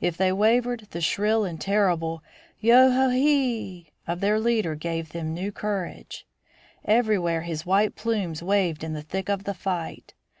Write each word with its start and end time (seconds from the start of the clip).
If 0.00 0.16
they 0.16 0.32
wavered, 0.32 0.88
the 0.90 1.00
shrill 1.00 1.44
and 1.44 1.60
terrible 1.60 2.24
"Yo 2.58 2.90
ho 2.90 3.10
e 3.10 3.22
hee" 3.22 3.90
of 4.04 4.18
their 4.18 4.40
leader 4.40 4.74
gave 4.74 5.10
them 5.10 5.32
new 5.32 5.52
courage. 5.52 6.26
Everywhere 6.84 7.42
his 7.42 7.64
white 7.64 7.94
plumes 7.94 8.42
waved 8.42 8.82
in 8.82 8.94
the 8.94 9.02
thick 9.02 9.28
of 9.28 9.44
the 9.44 9.54
fight. 9.54 10.14